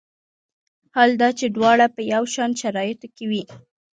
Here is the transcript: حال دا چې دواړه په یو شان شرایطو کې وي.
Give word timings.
حال 0.93 1.11
دا 1.21 1.29
چې 1.39 1.45
دواړه 1.57 1.85
په 1.95 2.01
یو 2.13 2.23
شان 2.33 2.51
شرایطو 2.61 3.07
کې 3.15 3.25
وي. 3.31 3.43